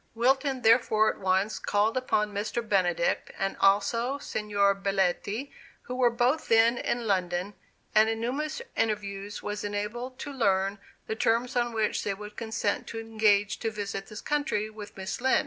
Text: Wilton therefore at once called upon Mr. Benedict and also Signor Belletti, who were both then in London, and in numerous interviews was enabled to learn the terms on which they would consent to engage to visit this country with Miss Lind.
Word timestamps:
Wilton 0.15 0.63
therefore 0.63 1.11
at 1.13 1.19
once 1.19 1.59
called 1.59 1.95
upon 1.95 2.33
Mr. 2.33 2.67
Benedict 2.67 3.29
and 3.37 3.55
also 3.59 4.17
Signor 4.17 4.73
Belletti, 4.73 5.51
who 5.83 5.93
were 5.93 6.09
both 6.09 6.47
then 6.47 6.79
in 6.79 7.05
London, 7.05 7.53
and 7.93 8.09
in 8.09 8.19
numerous 8.19 8.63
interviews 8.75 9.43
was 9.43 9.63
enabled 9.63 10.17
to 10.17 10.33
learn 10.33 10.79
the 11.05 11.15
terms 11.15 11.55
on 11.55 11.71
which 11.71 12.03
they 12.03 12.15
would 12.15 12.35
consent 12.35 12.87
to 12.87 12.99
engage 12.99 13.59
to 13.59 13.69
visit 13.69 14.07
this 14.07 14.21
country 14.21 14.71
with 14.71 14.97
Miss 14.97 15.21
Lind. 15.21 15.39